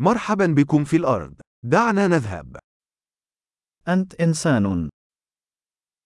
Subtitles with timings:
[0.00, 1.40] مرحبا بكم في الأرض.
[1.62, 2.56] دعنا نذهب.
[3.88, 4.88] أنت إنسان.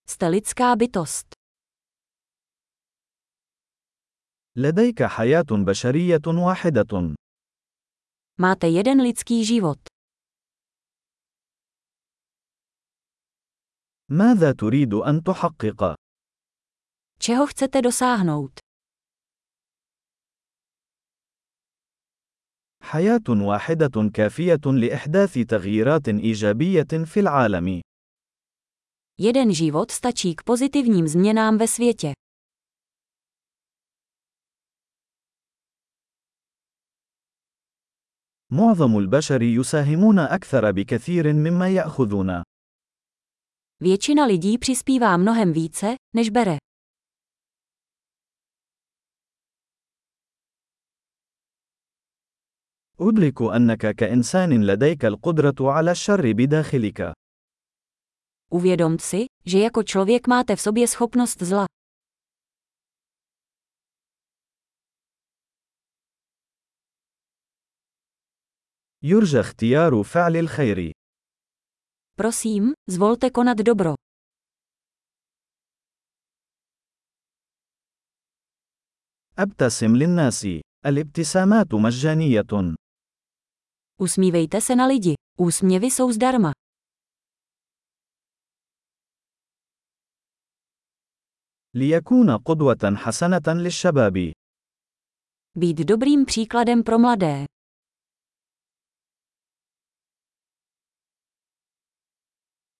[0.09, 1.33] Jste lidská bytost.
[4.55, 7.15] لديك حياة بشرية واحدة.
[8.41, 9.79] Máte jeden lidský život.
[14.09, 15.95] ماذا تريد أن تحقق؟
[17.19, 18.59] Čeho chcete dosáhnout?
[22.82, 27.80] حياة واحدة كافية لإحداث تغييرات إيجابية في العالم.
[29.20, 32.12] Jeden život stačí k pozitivním změnám ve světě.
[38.52, 42.42] معظم البشر يساهمون أكثر بكثير مما يأخذون.
[43.80, 46.56] Většina lidí přispívá mnohem více, než bere.
[52.99, 57.13] أدرك أنك كإنسان لديك القدرة على الشر بداخلك.
[58.51, 61.65] Uvědom si, že jako člověk máte v sobě schopnost zla.
[69.03, 70.91] يرجى اختيار فعل الخير.
[72.15, 73.95] Prosím, zvolte konat dobro.
[79.39, 80.47] أبتسم للناس.
[80.85, 82.73] الابتسامات مجانية.
[84.00, 85.14] Usmívejte se na lidi.
[85.38, 86.52] Úsměvy jsou zdarma.
[91.74, 94.32] ليكون قدوة حسنة للشباب.
[95.54, 97.46] Být dobrým příkladem pro mladé.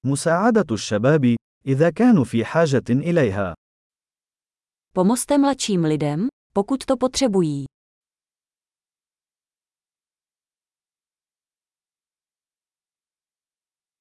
[0.05, 1.36] مساعدة الشباب
[1.67, 3.55] إذا كانوا في حاجة إليها.
[4.94, 7.64] Pomozte mladším lidem, pokud to potřebují.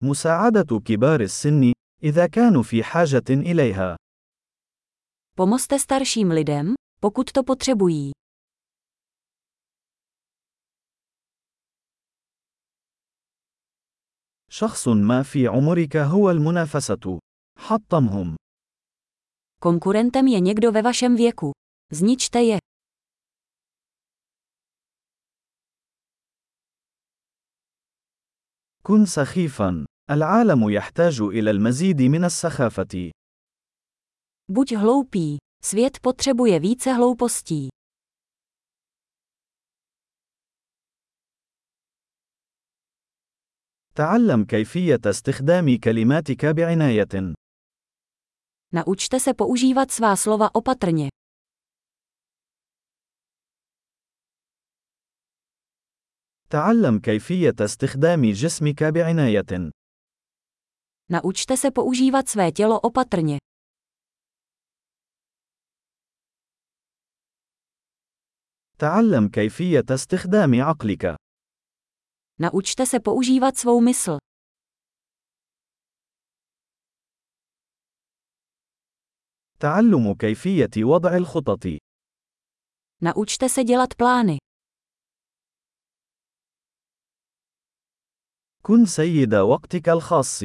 [0.02, 1.72] مساعدة كبار السن
[2.02, 3.96] إذا كانوا في حاجة إليها.
[5.36, 8.12] Pomozte starším lidem, pokud to potřebují.
[14.50, 17.18] شخص ما في عمرك هو المنافسة.
[17.58, 18.36] حطمهم.
[19.62, 21.52] Konkurentem je někdo ve vašem věku.
[21.92, 22.58] Zničte je.
[28.82, 29.91] كن سخيفا.
[30.12, 33.10] العالم يحتاج إلى المزيد من السخافة.
[34.48, 35.36] Buď hloupý.
[35.64, 37.68] Svět potřebuje více hloupostí.
[43.94, 47.34] تعلم كيفية استخدام كلماتك بعناية.
[48.72, 51.08] Naučte se používat svá slova opatrně.
[56.50, 59.72] تعلم كيفية استخدام جسمك بعناية.
[61.11, 63.37] Naučte se používat své tělo opatrně.
[68.77, 71.15] تعلم كيفية استخدام عقلك.
[72.39, 74.17] Naučte se používat svou mysl.
[79.59, 81.65] تعلم كيفية وضع الخطط.
[83.01, 84.37] Naučte se dělat plány.
[88.63, 90.43] كن سيد وقتك الخاص.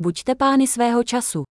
[0.00, 1.44] Buďte pány svého času.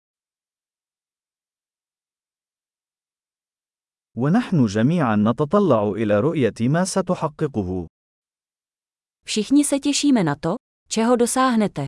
[4.17, 7.87] ونحن جميعا نتطلع إلى رؤية ما ستحققه.
[9.25, 10.55] Všichni se těšíme na to,
[10.87, 11.85] čeho dosáhnete.